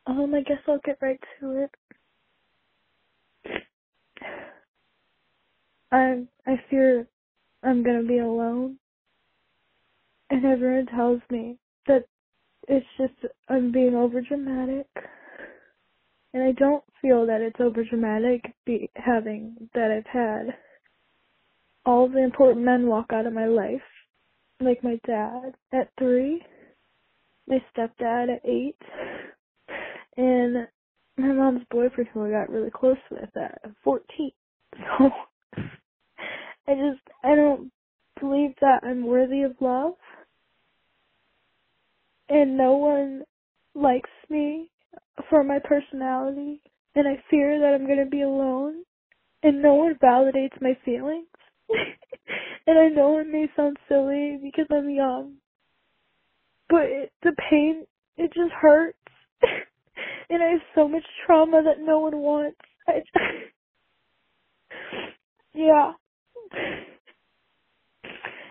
[0.08, 1.72] Um, I guess I'll get right to it.
[5.92, 7.08] I I fear
[7.64, 8.78] I'm gonna be alone,
[10.30, 12.06] and everyone tells me that
[12.68, 13.14] it's just
[13.50, 14.88] I'm being over dramatic,
[16.34, 20.56] and I don't feel that it's over dramatic be having that I've had.
[21.86, 23.82] All the important men walk out of my life,
[24.60, 26.44] like my dad at three,
[27.48, 28.78] my stepdad at eight,
[30.18, 30.68] and
[31.18, 34.32] my mom's boyfriend who I got really close with at 14.
[34.98, 35.10] So
[36.68, 37.72] I just I don't
[38.20, 39.94] believe that I'm worthy of love.
[42.30, 43.24] And no one
[43.76, 44.70] likes me
[45.30, 46.62] for my personality
[46.96, 48.84] and I fear that I'm going to be alone
[49.44, 51.28] and no one validates my feelings.
[52.68, 55.36] and I know it may sound silly because I'm young,
[56.70, 57.86] but it, the pain,
[58.18, 58.98] it just hurts.
[60.30, 62.60] and I have so much trauma that no one wants.
[62.88, 63.14] I, just,
[65.56, 65.94] yeah.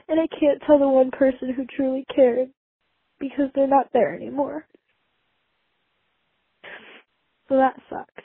[0.09, 2.51] And I can't tell the one person who truly cared
[3.21, 4.67] because they're not there anymore.
[7.49, 8.25] So that sucks.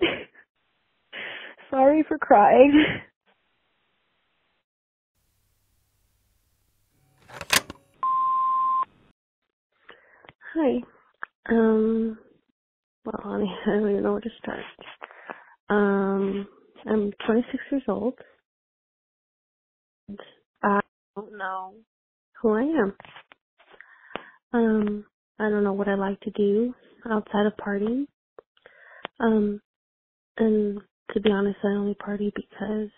[1.70, 2.84] Sorry for crying.
[10.54, 10.80] Hi.
[11.50, 12.18] Um,
[13.04, 13.36] well, I,
[13.70, 14.60] I don't even know where to start.
[15.70, 16.48] Um,
[16.86, 18.14] I'm 26 years old.
[20.62, 20.80] I
[21.16, 21.74] don't know
[22.42, 22.94] who I am.
[24.52, 25.04] Um,
[25.38, 26.74] I don't know what I like to do
[27.10, 28.06] outside of partying.
[29.20, 29.60] Um,
[30.38, 30.80] and
[31.12, 32.90] to be honest, I only party because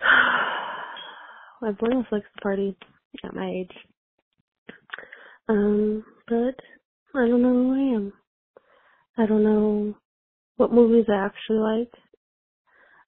[1.66, 2.76] everyone else likes to party
[3.24, 3.76] at my age.
[5.48, 6.56] Um, but
[7.14, 8.12] I don't know who I am.
[9.18, 9.94] I don't know
[10.56, 11.92] what movies I actually like.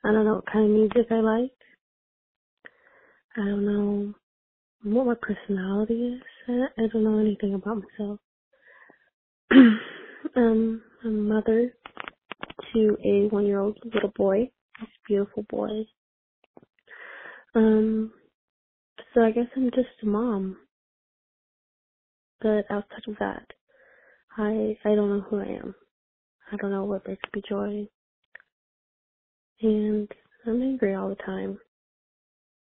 [0.05, 1.56] I don't know what kind of music I like.
[3.37, 4.15] I don't know
[4.83, 6.23] what my personality is.
[6.49, 8.19] I, I don't know anything about myself.
[9.53, 9.81] um,
[10.37, 11.73] I'm a mother
[12.73, 14.51] to a one year old little boy.
[14.81, 15.85] A beautiful boy.
[17.55, 18.13] Um,
[19.15, 20.59] so I guess I'm just a mom.
[22.41, 23.47] But outside of that,
[24.37, 25.75] I I don't know who I am.
[26.53, 27.89] I don't know what brings me joy.
[29.63, 30.09] And
[30.47, 31.59] I'm angry all the time.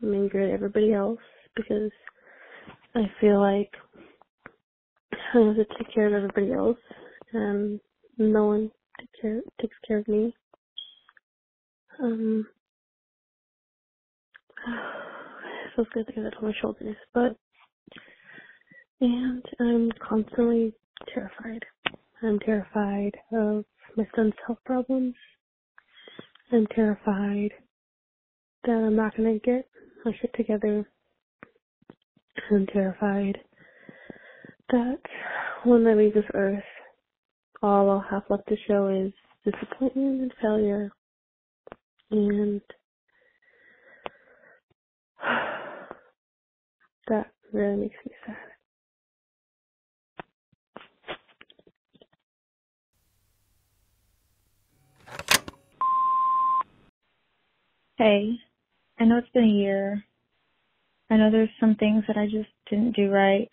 [0.03, 1.21] I'm angry at everybody else
[1.55, 1.91] because
[2.95, 3.71] I feel like
[5.13, 6.79] I have to take care of everybody else
[7.33, 7.81] and
[8.19, 10.35] no one take care, takes care of me.
[12.03, 12.47] Um,
[14.69, 17.37] it feels good to get that on my shoulders, but
[19.01, 20.75] and I'm constantly
[21.13, 21.65] terrified.
[22.23, 23.65] I'm terrified of
[23.97, 25.15] my son's health problems.
[26.53, 27.51] I'm terrified
[28.65, 29.67] that I'm not gonna get
[30.05, 30.87] my shit together.
[32.51, 33.39] I'm terrified
[34.71, 34.99] that
[35.65, 36.63] when I leave this earth,
[37.63, 39.13] all I'll have left to show is
[39.45, 40.91] disappointment and failure.
[42.11, 42.61] And
[47.09, 48.37] that really makes me sad.
[57.99, 58.39] Hey,
[58.99, 60.05] I know it's been a year.
[61.11, 63.49] I know there's some things that I just didn't do right.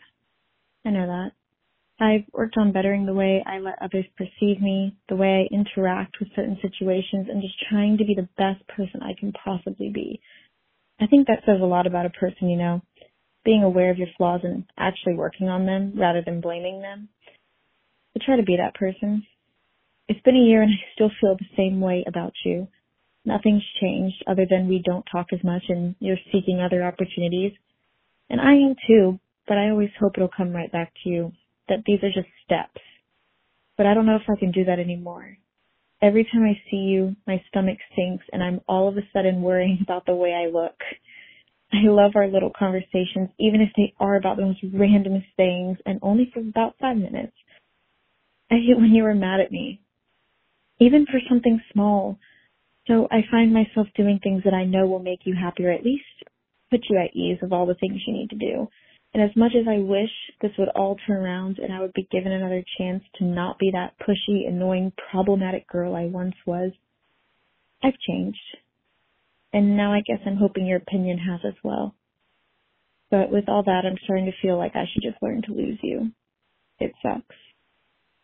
[0.86, 1.32] I know that.
[2.02, 6.18] I've worked on bettering the way I let others perceive me, the way I interact
[6.20, 10.22] with certain situations, and just trying to be the best person I can possibly be.
[11.02, 12.82] I think that says a lot about a person, you know,
[13.44, 17.10] being aware of your flaws and actually working on them rather than blaming them.
[18.16, 19.26] I try to be that person.
[20.08, 22.68] It's been a year and I still feel the same way about you.
[23.30, 27.52] Nothing's changed other than we don't talk as much and you're seeking other opportunities.
[28.28, 31.32] And I am too, but I always hope it'll come right back to you
[31.68, 32.82] that these are just steps.
[33.78, 35.38] But I don't know if I can do that anymore.
[36.02, 39.78] Every time I see you, my stomach sinks and I'm all of a sudden worrying
[39.84, 40.76] about the way I look.
[41.72, 46.00] I love our little conversations, even if they are about the most random things and
[46.02, 47.34] only for about five minutes.
[48.50, 49.82] I hate when you are mad at me,
[50.80, 52.18] even for something small.
[52.90, 55.86] So I find myself doing things that I know will make you happy or at
[55.86, 56.04] least
[56.72, 58.68] put you at ease of all the things you need to do.
[59.14, 60.10] And as much as I wish
[60.42, 63.72] this would all turn around and I would be given another chance to not be
[63.74, 66.72] that pushy, annoying, problematic girl I once was,
[67.84, 68.38] I've changed.
[69.54, 71.96] And now I guess I'm hoping your opinion has as well.
[73.12, 75.80] But with all that, I'm starting to feel like I should just learn to lose
[75.82, 76.12] you.
[76.80, 77.36] It sucks.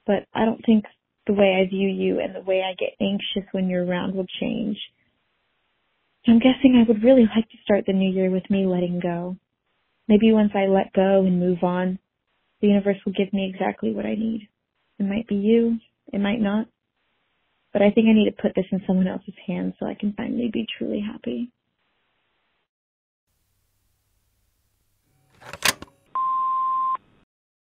[0.08, 0.86] But I don't think
[1.28, 4.28] the way I view you and the way I get anxious when you're around will
[4.40, 4.78] change.
[6.28, 9.38] I'm guessing I would really like to start the new year with me letting go.
[10.08, 12.00] Maybe once I let go and move on,
[12.62, 14.48] the universe will give me exactly what I need.
[15.00, 15.78] It might be you,
[16.12, 16.68] it might not.
[17.74, 20.14] But I think I need to put this in someone else's hands so I can
[20.14, 21.52] finally be truly happy.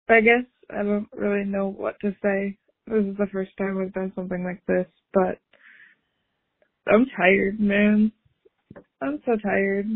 [0.09, 2.57] I guess I don't really know what to say.
[2.89, 5.39] This is the first time I've done something like this, but
[6.93, 8.13] I'm tired, man.
[9.03, 9.87] I'm so tired.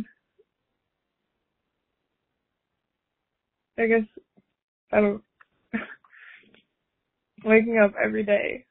[3.78, 4.07] I guess
[4.93, 5.22] I don't
[7.45, 8.66] waking up every day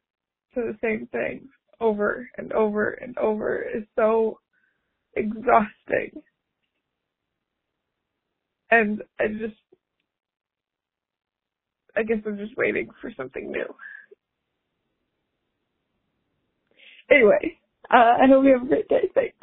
[0.55, 1.49] to the same thing
[1.81, 4.39] over and over and over is so
[5.15, 6.23] exhausting.
[8.71, 9.55] And I just
[11.97, 13.65] I guess I'm just waiting for something new.
[17.11, 17.59] Anyway,
[17.93, 19.09] uh, I hope you have a great day.
[19.15, 19.35] Thanks.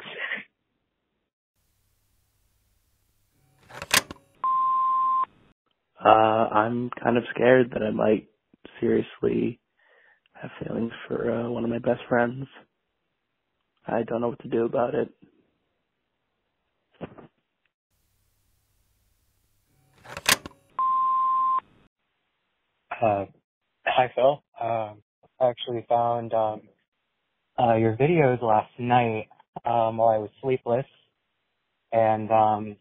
[6.03, 8.27] Uh, I'm kind of scared that I might
[8.79, 9.59] seriously
[10.33, 12.47] have feelings for uh, one of my best friends.
[13.87, 15.09] I don't know what to do about it.
[23.01, 23.25] Uh,
[23.85, 24.43] hi, Phil.
[24.61, 25.01] Um,
[25.41, 26.61] I actually found um,
[27.59, 29.27] uh, your videos last night
[29.65, 30.85] um, while I was sleepless,
[31.93, 32.77] and um,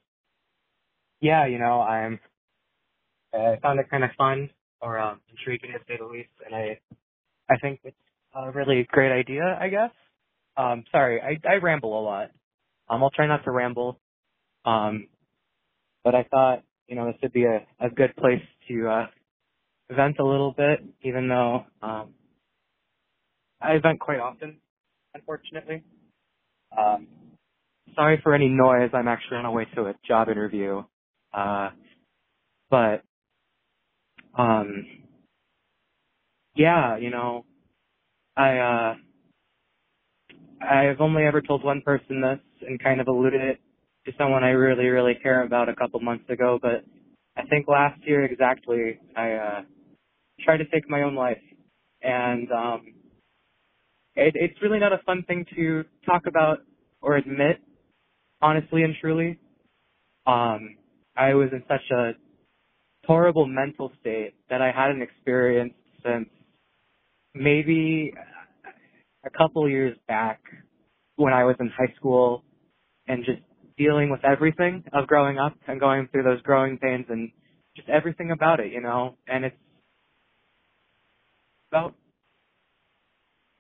[1.21, 2.21] yeah, you know, I'm
[3.35, 4.51] I found it kind of fun
[4.83, 6.81] or um, intriguing to say the least, and I
[7.51, 7.97] I think it's
[8.35, 9.59] a really great idea.
[9.61, 9.91] I guess.
[10.57, 12.31] Um, sorry, I I ramble a lot.
[12.91, 14.01] Um, I'll try not to ramble.
[14.65, 15.09] Um,
[16.05, 19.07] but I thought you know this would be a a good place to uh,
[19.91, 22.15] vent a little bit, even though um,
[23.61, 24.59] I vent quite often,
[25.15, 25.83] unfortunately.
[26.77, 27.09] Um,
[27.95, 28.91] sorry for any noise.
[28.95, 30.85] I'm actually on my way to a job interview.
[31.35, 31.71] Uh,
[32.71, 33.03] but,
[34.39, 34.87] um,
[36.57, 37.45] yeah, you know,
[38.37, 38.95] I, uh,
[40.63, 43.61] I've only ever told one person this and kind of alluded it
[44.07, 46.85] to someone I really, really care about a couple months ago, but
[47.37, 49.63] I think last year exactly, I, uh,
[50.43, 51.39] tried to take my own life.
[52.03, 52.95] And, um,
[54.19, 56.59] it, it's really not a fun thing to talk about
[57.01, 57.61] or admit,
[58.43, 59.39] honestly and truly.
[60.27, 60.77] Um,
[61.17, 62.13] I was in such a
[63.07, 66.29] horrible mental state that I hadn't experienced since
[67.35, 68.13] maybe
[69.25, 70.41] a couple years back
[71.17, 72.43] when I was in high school
[73.07, 73.41] and just
[73.77, 77.31] dealing with everything of growing up and going through those growing pains and
[77.77, 79.57] just everything about it, you know, and it's
[81.71, 81.95] about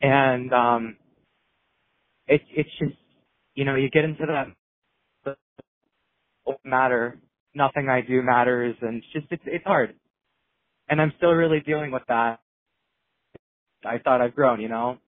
[0.03, 0.96] and um
[2.28, 2.94] it it's just
[3.55, 4.49] you know you get into that
[6.64, 7.18] matter
[7.55, 9.94] nothing i do matters and it's just it's it's hard.
[10.88, 12.40] And i'm still really dealing with that.
[13.84, 14.99] I thought i've grown you know?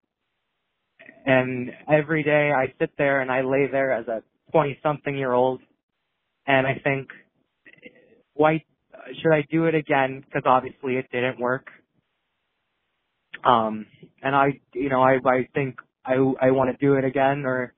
[1.27, 4.23] And every day i sit there and i lay there as a
[4.53, 5.61] twenty something year old
[6.47, 7.09] and i think
[8.35, 8.65] why
[9.23, 10.25] should i do it again?
[10.27, 11.67] Because obviously it didn't work.
[13.45, 13.87] Um,
[14.23, 17.75] and I, you know, I, I think I, I want to do it again or,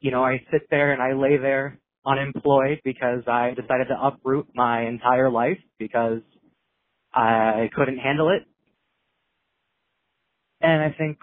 [0.00, 4.48] you know, I sit there and I lay there unemployed because I decided to uproot
[4.54, 6.20] my entire life because
[7.12, 8.46] I couldn't handle it.
[10.60, 11.18] And I think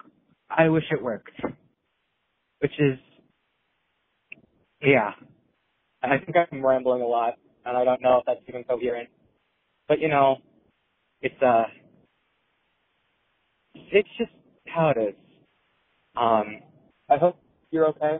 [0.49, 1.31] I wish it worked.
[2.59, 2.97] Which is,
[4.81, 5.11] yeah.
[6.03, 7.35] I think I'm rambling a lot
[7.65, 9.09] and I don't know if that's even coherent.
[9.87, 10.37] But you know,
[11.21, 11.63] it's, uh,
[13.91, 14.31] it's just
[14.67, 15.15] how it is.
[16.17, 16.61] Um,
[17.09, 17.37] I hope
[17.71, 18.19] you're okay,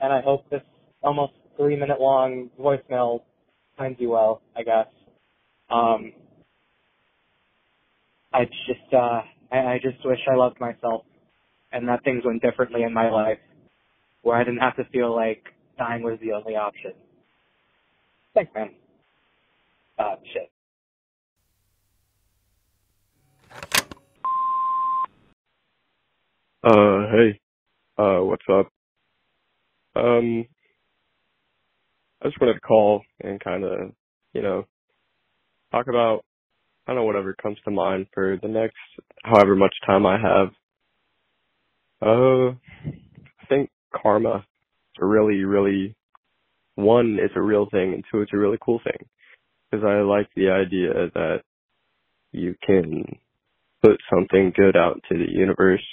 [0.00, 0.62] and I hope this
[1.02, 3.20] almost three minute long voicemail
[3.78, 4.42] finds you well.
[4.56, 4.86] I guess.
[5.70, 6.12] Um,
[8.32, 11.04] I just, uh, I, I just wish I loved myself,
[11.72, 13.38] and that things went differently in my life,
[14.22, 15.44] where I didn't have to feel like
[15.78, 16.92] dying was the only option.
[18.34, 18.70] Thanks, man.
[19.98, 20.50] Uh, shit.
[26.64, 27.40] Uh, hey,
[27.98, 28.68] uh, what's up?
[29.94, 30.46] Um,
[32.22, 33.92] I just wanted to call and kind of,
[34.32, 34.64] you know,
[35.72, 36.24] talk about,
[36.86, 38.76] I don't know, whatever comes to mind for the next
[39.24, 40.48] however much time I have.
[42.00, 45.94] Uh, I think karma is a really, really,
[46.76, 49.06] one, it's a real thing, and two, it's a really cool thing.
[49.70, 51.42] Because I like the idea that
[52.32, 53.04] you can
[53.82, 55.84] put something good out to the universe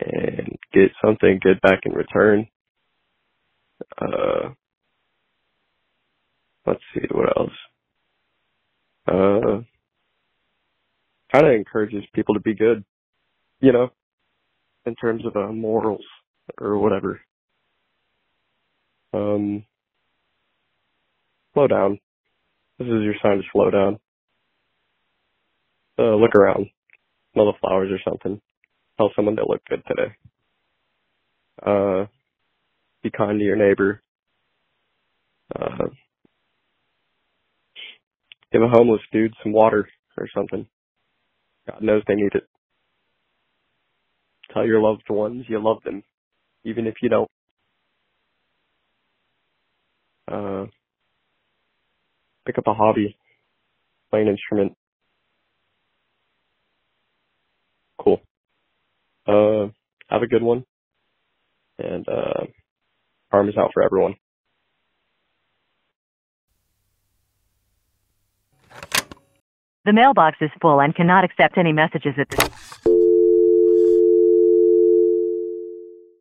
[0.00, 2.46] and get something good back in return.
[4.00, 4.50] Uh,
[6.66, 7.52] let's see what else.
[9.06, 9.62] Uh,
[11.32, 12.84] kind of encourages people to be good,
[13.60, 13.90] you know,
[14.86, 16.04] in terms of uh, morals
[16.60, 17.20] or whatever.
[19.12, 19.64] Um,
[21.54, 21.98] slow down.
[22.78, 23.98] This is your sign to slow down.
[25.98, 26.66] Uh, look around,
[27.32, 28.40] smell the flowers or something
[28.98, 30.14] tell someone they look good today.
[31.64, 32.06] Uh,
[33.02, 34.02] be kind to your neighbor.
[35.54, 35.86] Uh,
[38.52, 39.88] give a homeless dude some water
[40.18, 40.66] or something.
[41.68, 42.44] God knows they need it.
[44.54, 46.02] Tell your loved ones you love them,
[46.64, 47.30] even if you don't.
[50.30, 50.66] Uh,
[52.46, 53.16] pick up a hobby,
[54.10, 54.74] play an instrument.
[58.00, 58.20] Cool.
[59.28, 59.68] Uh,
[60.08, 60.64] have a good one.
[61.78, 62.46] And, uh,
[63.30, 64.14] arm is out for everyone.
[69.84, 72.97] The mailbox is full and cannot accept any messages at this